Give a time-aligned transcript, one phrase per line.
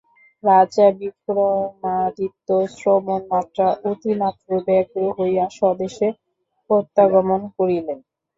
[0.43, 3.59] রাজা বিক্রমাদিত্য শ্রবণমাত্র
[3.91, 6.07] অতিমাত্র ব্যগ্র হইয়া স্বদেশে
[6.69, 7.99] প্রত্যাগমন করিলেন।